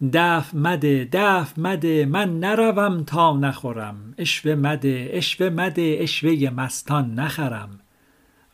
[0.00, 7.70] دفع مده دفع مده من نروم تا نخورم عشوه مده عشوه مده عشوه مستان نخرم.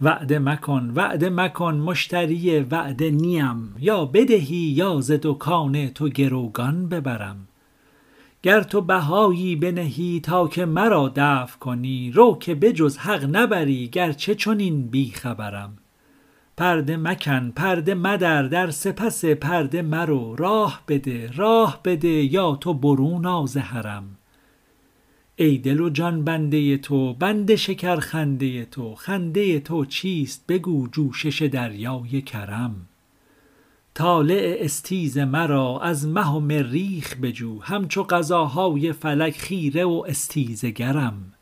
[0.00, 7.48] وعده مکن وعده مکن مشتری وعده نیم یا بدهی یا ز دکان تو گروگان ببرم.
[8.42, 13.88] گر تو بهایی بنهی تا که مرا دفع کنی رو که به جز حق نبری
[13.88, 15.76] گرچه چنین بی خبرم
[16.56, 20.36] پرده مکن پرده مدر در سپس پرده مرو.
[20.36, 24.16] راه بده راه بده یا تو برون آ ز حرم.
[25.36, 28.94] ای دل و جان بنده تو بنده شکرخنده تو.
[28.94, 32.76] خنده تو چیست؟ بگو جوشش دریای کرم.
[33.94, 37.60] طالع استیز مرا از مه و مریخ بجو.
[37.60, 41.32] همچو قضاهای فلک خیره و استیزه گرم.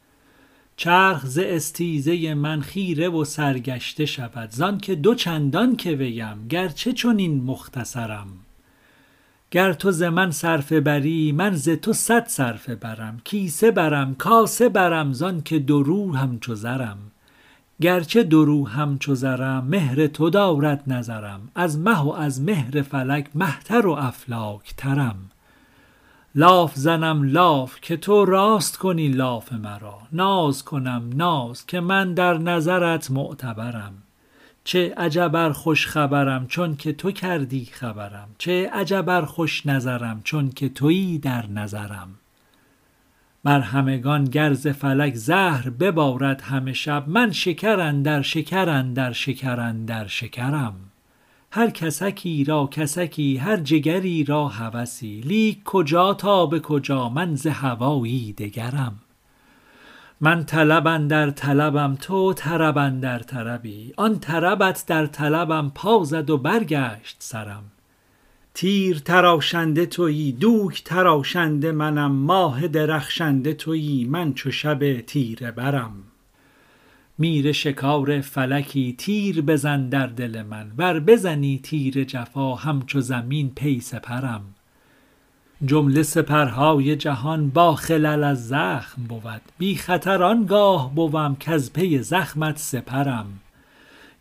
[0.82, 4.50] چرخ ز استیزه من خیره و سرگشته شود.
[4.50, 8.26] زانک دو چندان که ویم گرچه چنین مختصرم.
[9.50, 13.20] گر تو ز من صرفه بری من ز تو صد صرفه برم.
[13.24, 16.98] کیسه برم کاسه برم زانک دو رو همچو زرم.
[17.80, 21.48] گرچه دو رو همچو زرم مهر تو دارد نظرم.
[21.54, 25.30] از مه و از مهر فلک مه تر و افلاک ترم
[26.34, 29.98] لاف زنم لاف که تو راست کنی لاف مرا.
[30.12, 33.92] ناز کنم ناز که من در نظرت معتبرم.
[34.64, 38.28] چه عجب خوش خبرم چونک تو کردی خبرم.
[38.38, 42.08] چه عجب خوش نظرم چونک تویی در نظرم.
[43.44, 49.60] بر همگان گر ز فلک زهر ببارد همه شب من شکر اندر شکر اندر شکر
[49.60, 50.74] اندر شکرم.
[51.54, 55.20] هر کسکی را کسکی هر جگری را هوسی.
[55.20, 59.00] لیک کجا تا به کجا من ز هوایی دگرم.
[60.20, 63.92] من طلب اندر طلبم تو طرب اندر طربی.
[63.96, 67.64] آن طربت در طلبم پا زد و برگشت سرم.
[68.54, 75.92] تیر تراشنده تویی دوک تراشنده منم ماه درخشنده تویی من چو شب تیره برم.
[77.18, 83.80] میر شکار فلکی تیر بزن در دل من ور بزنی تیر جفا همچو زمین پی
[83.80, 84.42] سپرم.
[85.66, 91.98] جمله سپرهای جهان با خلل از زخم بود بی خطر آن گاه بوم کز پی
[91.98, 93.26] زخمت سپرم.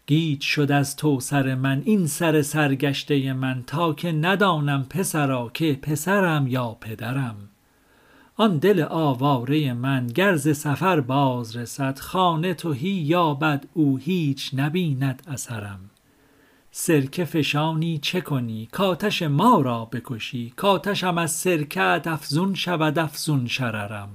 [0.08, 5.80] گیج شد از تو سر من این سر سرگشته من تا که ندانم پسرا که
[5.82, 7.36] پسرم یا پدرم.
[8.36, 15.24] آن دل آواره من گر ز سفر باز رسد خانه تهی یابد او هیچ نبیند
[15.28, 15.80] اثرم.
[16.72, 20.54] سرکه فشانی چه کنی؟ کآتش ما را بکشی.
[20.56, 24.10] کآتشم از سرکه ات افزون شود افزون شررم.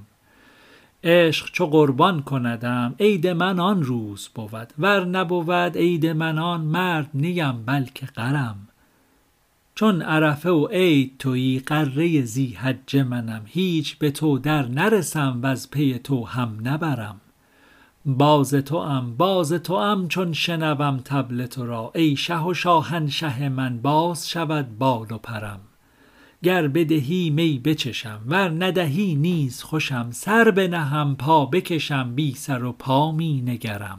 [1.05, 4.73] عشق چو قربان کندم عید من آن روز بود.
[4.79, 8.69] ور نبود عید من آن مرد نیم بلک غرم.
[9.79, 15.71] چون عرفه و عید توی غره ذی حجه منم هیچ به تو در نرسم وز
[15.71, 17.21] پی تو هم نبرم.
[18.07, 24.31] باز توام باز توام چون شنوم طبل تو را ای شه و شاهنشه من باز
[24.31, 25.61] شود بال و پرم.
[26.43, 32.73] گر بدهی می بچشم ور ندهی نیز خوشم سر بنهم پا بکشم بی سر و
[32.73, 33.99] پا می نگرم.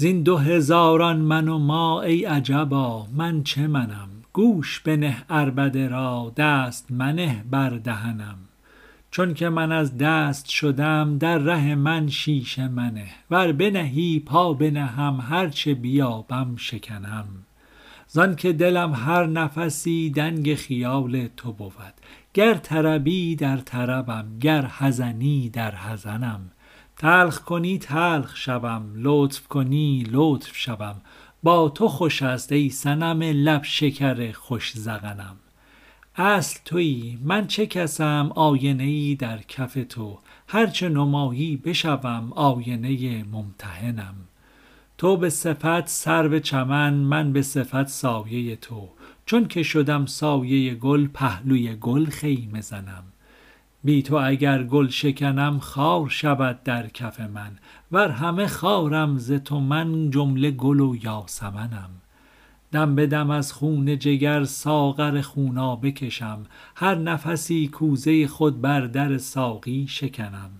[0.00, 6.32] زین دو هزاران من و ما ای عجبا من چه منم؟ گوش بنه عربده را
[6.36, 8.36] دست منه بر دهنم.
[9.10, 13.06] چونک من از دست شدم در ره من شیشه منه.
[13.30, 17.26] ور بنهی پا بنهم هر چه بیابم شکنم.
[18.08, 21.94] زانک دلم هر نفسی دنگ خیال تو بود.
[22.34, 26.40] گر طربی در طربم گر حزنی در حزنم.
[27.00, 31.00] تلخ کنی تلخ شوم لطف کنی لطف شوم.
[31.42, 35.36] با تو خوش است ای صنم لب شکر خوش ذقنم
[36.16, 40.18] اصل تویی من چه کسم؟ آینه ای در کف تو.
[40.48, 44.14] هر چه نمایی بشوم آینه ممتحنم.
[44.98, 48.88] تو به صفت سرو چمن من به صفت سایه تو.
[49.26, 53.04] چونک شدم سایه گل پهلوی گل خیمه زنم.
[53.84, 57.58] بی تو اگر گل شکنم خار شود در کف من
[57.92, 61.90] ور همه خارم ز تو من جمله گل و یاسمنم.
[62.72, 66.46] دم به دم از خون جگر ساغر خونابه کشم
[66.76, 70.50] هر نفسی کوزه خود بر در ساقی شکنم.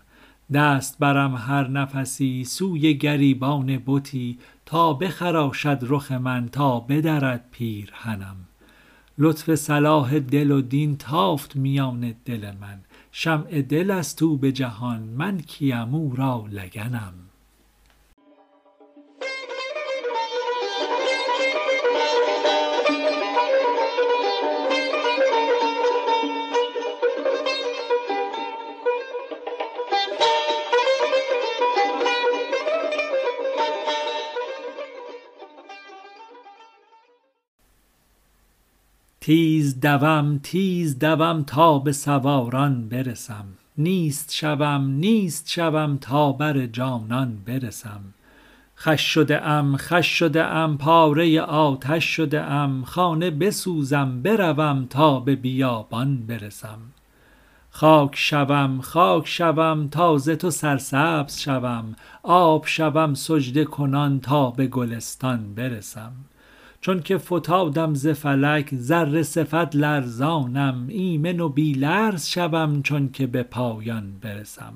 [0.53, 8.37] دست برم هر نفسی سوی گریبان بتی تا بخراشد رخ من تا بدرد پیرهنم.
[9.19, 12.81] لطف صلاح دل و دین تافت میان دل من
[13.13, 17.30] شمع دل است او به جهان من کیم او را لگنم.
[39.31, 43.45] تیز دوم تیز دوم تا به سواران برسم.
[43.79, 48.01] نیست شوم نیست شوم تا بر جانان برسم.
[48.77, 52.85] خوش شده ام خوش شده ام پاره آتش شده ام.
[52.85, 56.79] خانه بسوزم بروم تا به بیابان برسم.
[57.71, 61.97] خاک شوم خاک شوم تا ز تو سرسبز شوم.
[62.23, 66.13] آب شوم سجده کنان تا به گلستان برسم.
[66.83, 70.85] چونک فتادم ز فلک ذره صفت لرزانم.
[70.89, 74.73] ایمن و بی لرز شوم چونک به پایان برسم.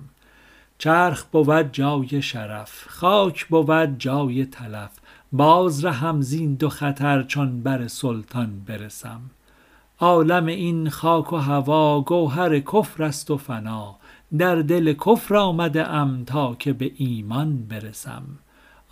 [0.78, 4.90] چرخ بود جای شرف خاک بود جای تلف.
[5.32, 9.20] باز رهم زین دو خطر چون بر سلطان برسم.
[9.98, 13.96] عالم این خاک و هوا گوهر کفر است و فنا.
[14.38, 18.22] در دل کفر آمده ام تا که به ایمان برسم.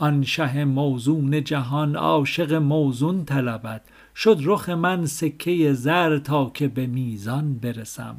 [0.02, 3.82] آن شه موزون جهان عاشق موزون طلبد.
[4.16, 8.16] شد رخ من سکه زر تا که به میزان برسم.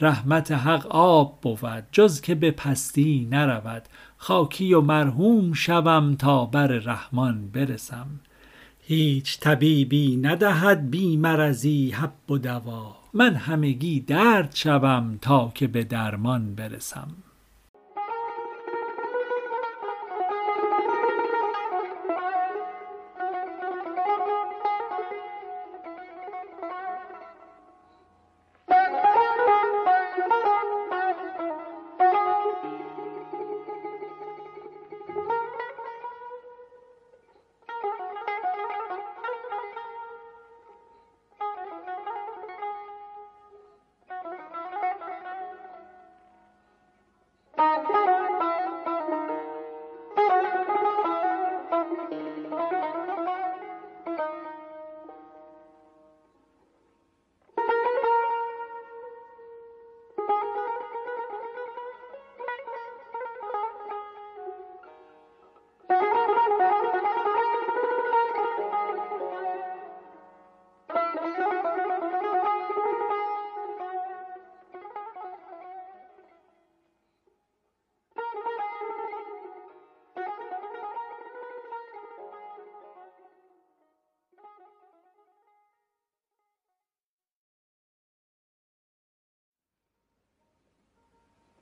[0.00, 3.82] رحمت حق آب بود جز که به پستی نرود.
[4.16, 8.06] خاکی و مرحوم شوم تا بر رحمان برسم.
[8.80, 12.96] هیچ طبیبی ندهد بی مرضی حب و دوا.
[13.14, 17.08] من همگی درد شوم تا که به درمان برسم.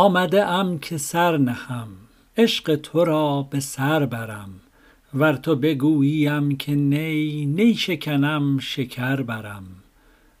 [0.00, 1.88] آمده ام که سر نهم.
[2.36, 4.50] عشق تو را به سر برم.
[5.14, 9.64] ور تو بگوییم که نی نی شکنم شکر برم.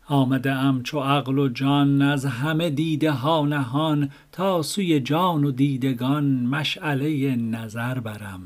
[0.08, 5.50] آمده ام چو عقل و جان از همه دیده ها نهان تا سوی جان و
[5.50, 8.42] دیدگان مشعله نظر برم.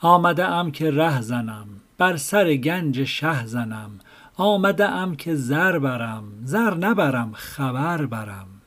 [0.00, 1.66] آمده ام که ره زنم
[1.98, 3.90] بر سر گنج شه زنم.
[4.36, 8.59] آمده ام که زر برم زر نبرم خبر برم.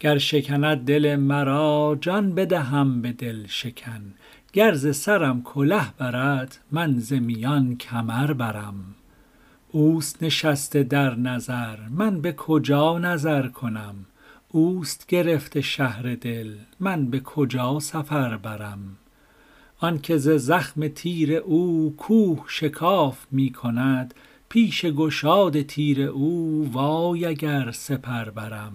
[0.00, 4.14] گر شکند دل مرا جان بدهم به دل شکن.
[4.52, 8.74] گر ز سرم کله برد من ز میان کمر برم.
[9.70, 13.94] اوست نشسته در نظر من به کجا نظر کنم؟
[14.48, 18.78] اوست گرفته شهر دل من به کجا سفر برم؟
[19.78, 24.14] آنک ز زخم تیر او کوه شکاف می کند
[24.48, 28.72] پیش گشاد تیر او وای اگر سپر برم.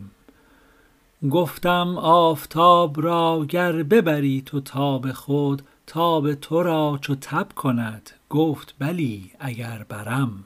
[1.30, 8.10] گفتم آفتاب را گر ببری تو تاب خود تاب تو را چو تب کند.
[8.30, 10.44] گفت بلی اگر برم.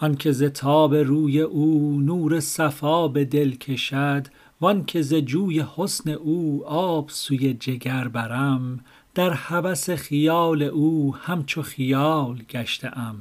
[0.00, 4.26] آنک ز تاب روی او نور صفا به دل کشد
[4.60, 8.80] وانک ز جوی حسن او آب سوی جگر برم
[9.14, 13.16] در هوس خیال او همچو خیال گشته ام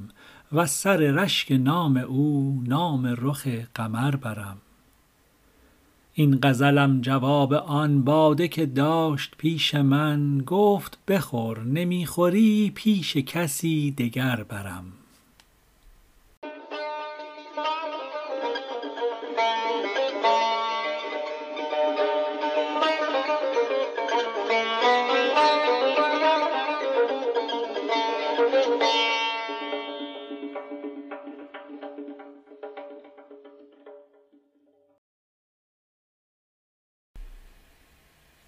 [0.51, 4.57] وز سر رشک نام او نام رخ قمر برم.
[6.17, 13.91] این غزلم جواب آن باده که داشت پیش من گفت بخور نمی خوری پیش کسی
[13.91, 14.83] دگر برم.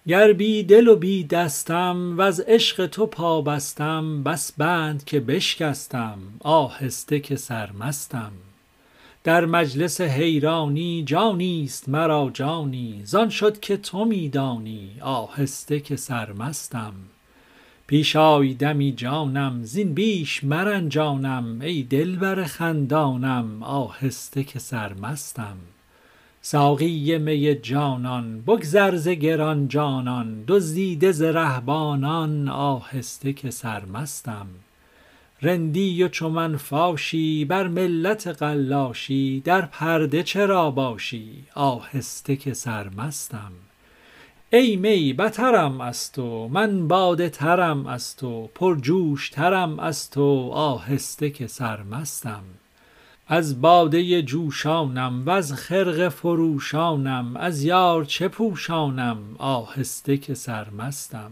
[0.08, 7.20] گر بی دل و بی دستم وز عشق تو پابستم بس بند که بشکستم آهسته
[7.20, 8.32] که سرمستم.
[9.24, 16.92] در مجلس حیرانی جانیست مرا جانی زان شد که تو می دانی آهسته که سرمستم.
[17.86, 25.56] پیش آی دمی جانم زین بیش مرنجانم ای دلبر خندانم آهسته که سرمستم.
[26.50, 34.46] ساقی می جانان بگذر ز گران جانان دزدیده ز رهبانان آهسته که سرمستم.
[35.42, 43.52] رندی و چو من فاشی بر ملت قلاشی در پرده چرا باشی؟ آهسته که سرمستم.
[44.52, 51.30] ای می بترم از تو من باده ترم از تو پرجوش ترم از تو آهسته
[51.30, 52.42] که سرمستم.
[53.30, 61.30] از باده جوشانم وز خرقه فروشانم از یار چه پوشانم آهسته که سرمستم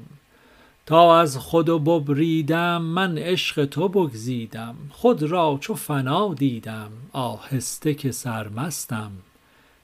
[0.87, 8.13] تا از خود ببریدم من عشق تو بگزیدم خود را چو فنا دیدم آهسته که
[8.13, 9.11] سرمستم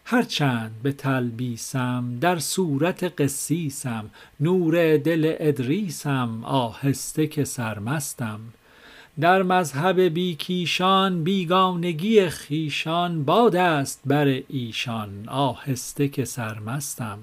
[0.05, 8.41] هر چند به تلبیسم در صورت قسیسم نور دل ادریسم آهسته که سرمستم
[9.21, 17.19] در مذهب بی کیشان بیگانگی خویشان بادست بر ایشان آهسته که سرمستم.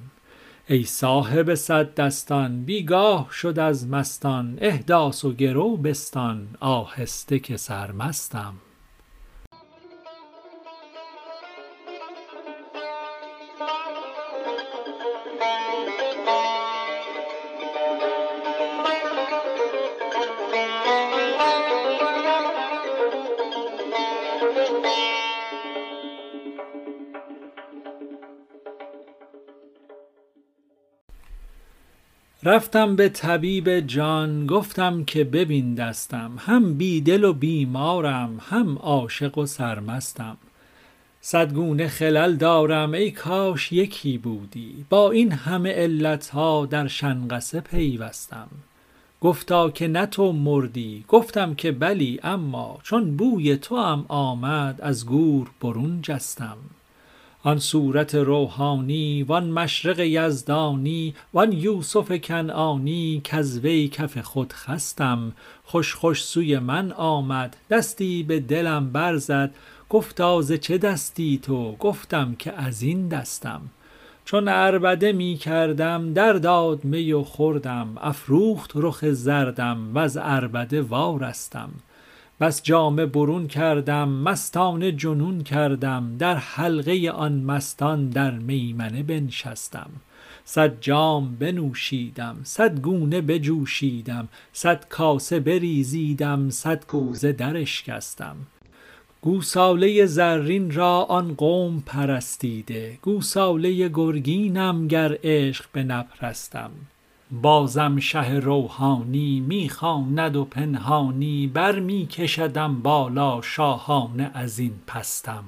[0.67, 4.57] ای صاحب صد دستان بی گاه شد از مستان.
[4.61, 8.53] احداث و گرو بستان آهسته که سرمستم.
[32.49, 39.37] رفتم به طبیب جان گفتم که ببین دستم هم بی دل و بیمارم هم عاشق
[39.37, 40.37] و سرمستم.
[41.21, 44.85] صد گونه خلل دارم ای کاش یکی بودی.
[44.89, 48.47] با این همه علت ها در شنقصه پیوستم.
[49.21, 55.49] گفتا که نه تو مردی گفتم که بلی اما چون بوی توام آمد از گور
[55.61, 56.57] برون جستم.
[57.43, 65.31] آن صورت روحانی وان مشرق یزدانی وان یوسف کنعانی کز وی کف خود خستم.
[65.63, 69.51] خوش خوش سوی من آمد دستی به دلم برزد.
[69.89, 73.61] گفتا ز چه دستی تو؟ گفتم که از این دستم.
[74.25, 77.97] چون عربده می کردم در داد می و خوردم.
[78.01, 81.69] افروخت رخ زردم وز عربده وارستم.
[82.39, 89.89] بس جامه برون کردم مستانه جنون کردم در حلقه آن مستان در میمنه بنشستم.
[90.51, 98.35] صد جام بنوشیدم صد گونه بجوشیدم صد کاسه بریزیدم صد کوزه دراشکستم
[99.21, 106.71] گوساله زرین را آن قوم پرستیده گوساله گرگینم گر عشق بنپرستم
[107.31, 115.43] بازم شه روحانی می خواند و پنهانی بر می کشدم بالا شاهانه از این پستم.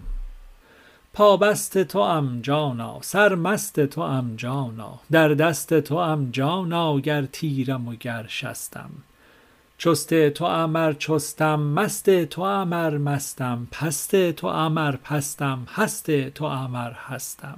[1.13, 8.89] پابست توام جانا سرمست توام جانا در دست توام جانا گر تیرم و گر شستم.
[9.77, 16.91] چست توام ار چستم مست توام ار مستم پست توام ار پستم هست توام ار
[16.91, 17.57] هستم.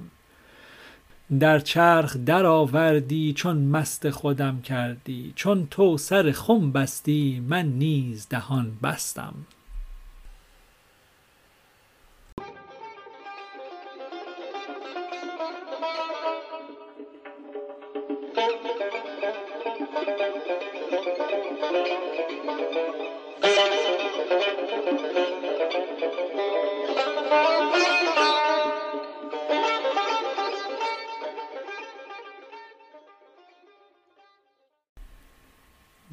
[1.40, 8.78] در چرخ درآوردی چون مست خودم کردی چون تو سر خم بستی من نیز دهان
[8.82, 9.34] بستم.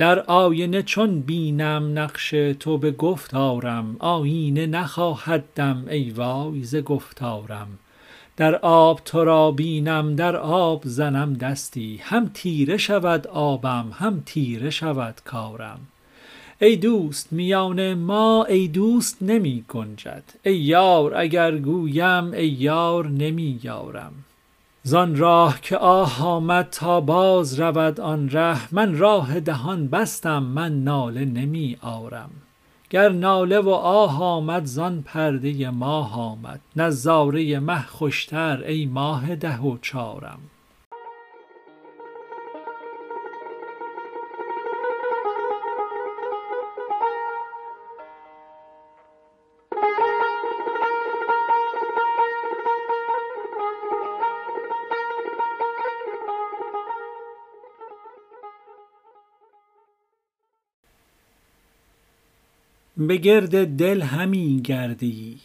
[0.02, 2.30] در آینه چون بینم نقش
[2.60, 7.68] تو به گفتارم آیینه نخواهد دم ای وای ز گفتارم
[8.38, 14.70] در آب تو را بینم در آب زنم دستی هم تیره شود آبم هم تیره
[14.70, 15.80] شود کارم.
[16.62, 23.60] ای دوست میان ما ای دوست نمی گنجد ای یار اگر گویم ای یار نمی
[23.64, 24.14] یارم.
[24.84, 30.84] زان راه که آه آمد تا باز رود آن ره من راه دهان بستم من
[30.84, 32.30] ناله نمی آرم.
[32.90, 36.60] گر ناله و آه آمد زان پرده ماه آمد.
[36.76, 40.40] نظاره مه خوشتر ای ماه ده و چارم
[63.08, 65.38] به گرد دل همی گردی.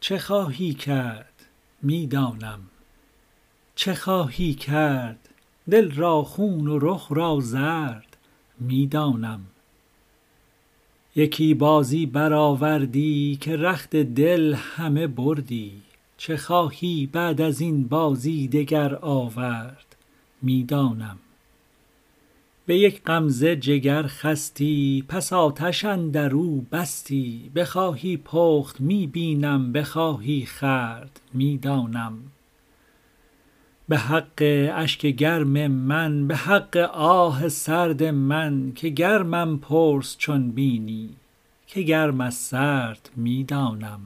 [0.00, 1.46] چه خواهی کرد؟
[1.82, 2.60] می دانم.
[3.74, 5.28] چه خواهی کرد؟
[5.70, 8.16] دل را خون و رخ را زرد.
[8.60, 9.40] می دانم.
[11.16, 15.72] یکی بازی برآوردی که رخت دل همه بردی.
[16.16, 19.96] چه خواهی بعد از این بازی دگر آورد؟
[20.42, 21.18] می دانم.
[22.66, 27.50] به یک غمزه جگر خستی پس آتش اندر او بستی.
[27.54, 32.18] بخواهی پخت می بینم بخواهی خورد می دانم
[33.88, 41.10] به حق اشک گرم من به حق آه سرد من که گرمم پرس چون بینی
[41.66, 44.00] که گرم از سرد می دانم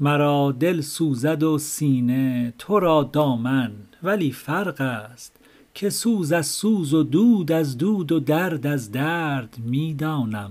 [0.00, 5.43] مرا دل سوزد و سینه تو را دامن ولی فرق است.
[5.74, 10.50] که سوز از سوز و دود از دود و درد از درد می دانم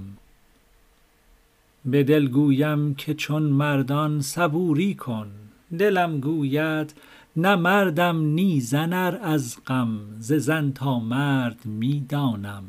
[1.85, 5.27] به دل گویم که چون مردان صبوری کن.
[5.79, 6.93] دلم گوید
[7.35, 12.63] نه مردم نی زن ار از غم ز زن تا مرد می دانم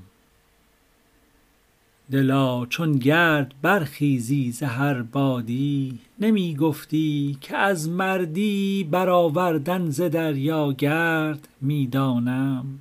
[2.10, 10.72] دلا چون گرد برخیزی ز هر بادی نمی گفتی که از مردی برآوردن ز دریا
[10.72, 12.78] گرد می دانم.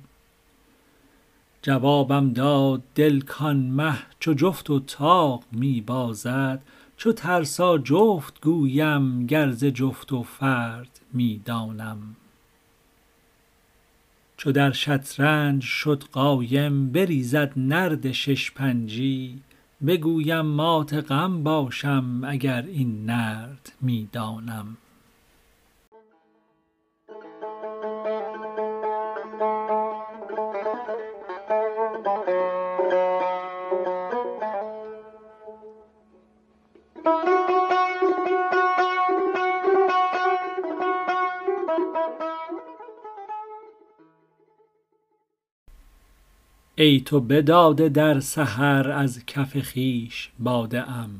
[1.62, 6.62] جوابم داد دل کان مه چو جفت و طاق می بازد
[6.96, 12.16] چو ترسا جفت گویم گر ز جفت و فرد می دانم.
[14.44, 19.42] چو در شطرنج شد قایم بریزد نرد شش پنجی
[19.86, 24.76] بگویم مات غم باشم اگر این نرد می دانم
[46.76, 51.10] ای تو بداده در سحر از کف خویش باده ام.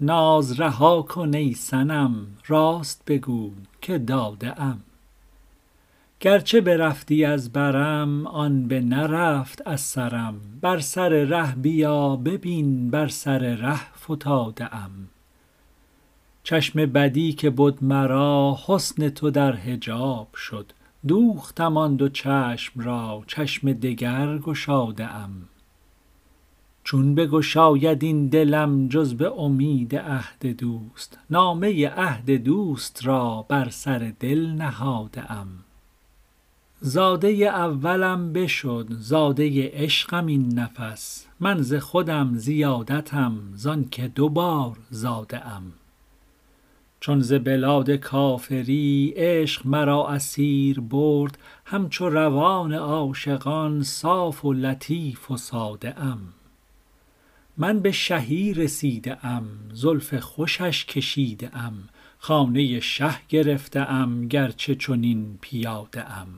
[0.00, 4.80] ناز رها کن ای صنم راست بگو که داده ام.
[6.20, 10.40] گرچه برفتی از برم آن بنرفت از سرم.
[10.60, 15.08] بر سر ره بیا ببین بر سر ره فتاده ام.
[16.42, 20.72] چشم بدی که بد مرا حسن تو در حجاب شد.
[21.06, 25.30] دوختم آن دو چشم را چشم دگر گشاده ام.
[26.84, 34.12] چون بگشاید این دلم جز به امید عهد دوست نامه عهد دوست را بر سر
[34.20, 35.48] دل نهاده ام.
[36.80, 44.76] زاده اولم بشد زاده عشقم این نفس من ز خودم زیادتم زان که دو بار
[44.90, 45.72] زاده ام.
[47.06, 55.36] چون ز بلاد کافری عشق مرا اسیر برد همچو روان عاشقان صاف و لطیف و
[55.36, 56.20] ساده ام.
[57.56, 61.88] من به شهی رسیده ام زلف خوشش کشیده ام
[62.18, 66.28] خانه شه گرفته ام گرچه چنین پیاده ام.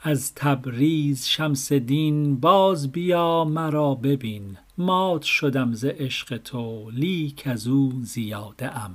[0.00, 7.66] از تبریز شمس دین باز بیا مرا ببین مات شدم ز عشق تو لیک از
[7.66, 8.94] او زیاده ام.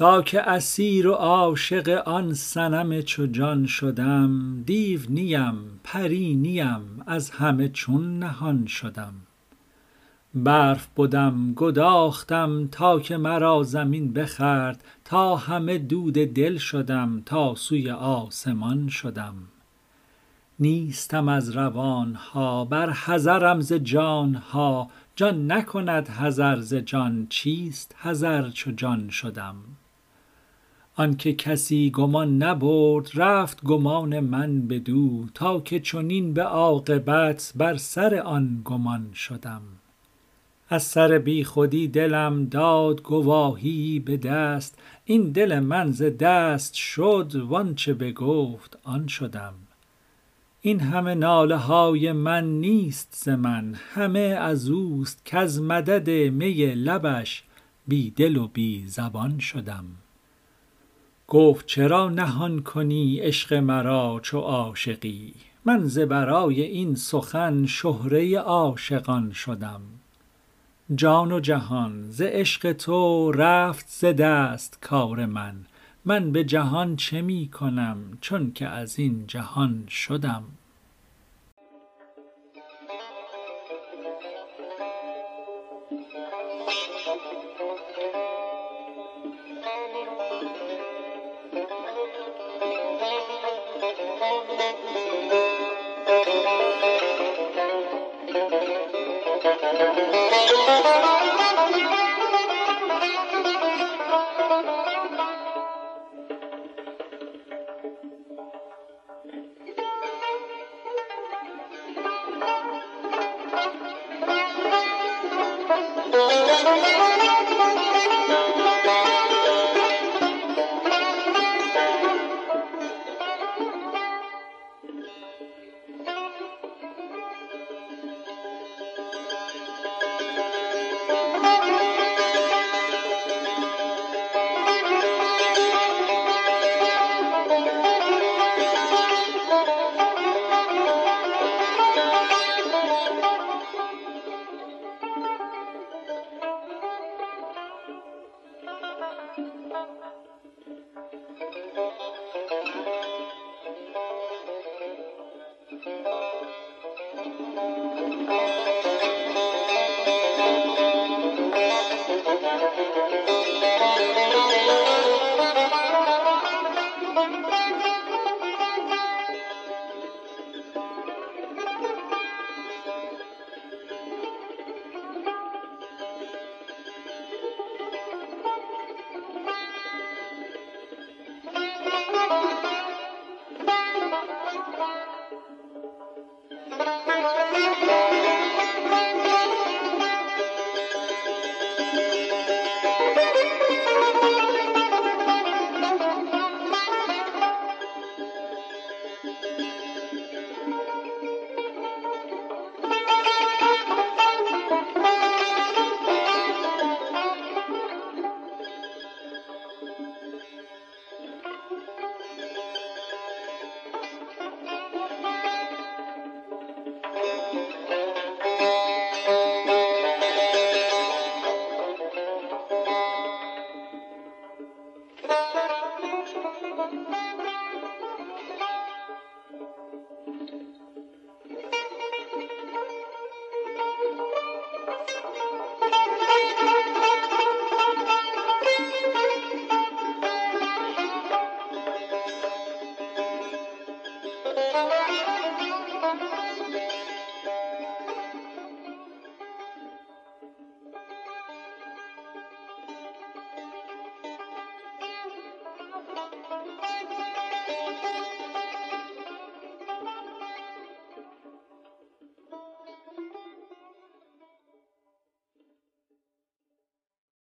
[0.00, 7.30] تا که اسیر و عاشق آن صنم چو جان شدم دیو نیم پری نیم از
[7.30, 9.14] همه چون نهان شدم.
[10.34, 17.90] برف بدم گداختم تا که مرا زمین بخورد تا همه دود دل شدم تا سوی
[17.90, 19.34] آسمان شدم.
[20.58, 27.94] نیستم از روان ها بر حذرم ز جان ها جان نکند حذر ز جان چیست
[27.98, 29.56] حذر چو جان شدم؟
[31.00, 38.14] آنک کسی گمان نبرد رفت گمان من بدو تا که چنین به عاقبت بر سر
[38.14, 39.62] آن گمان شدم.
[40.68, 47.88] از سر بیخودی دلم داد گواهیی به دست این دل من ز دست شد وآنچ
[47.88, 49.54] بگفت آن شدم.
[50.60, 57.44] این همه ناله های من نیست ز من همه از اوست کز مدد می لبش
[57.88, 59.84] بی دل و بی زبان شدم.
[61.30, 69.32] گفت چرا نهان کنی عشق مرا چو عاشقی؟ من ز برای این سخن شهره عاشقان
[69.32, 69.80] شدم.
[70.94, 75.54] جان و جهان ز عشق تو رفت ز دست کار من.
[76.04, 80.44] من به جهان چه می کنم چونک از این جهان شدم؟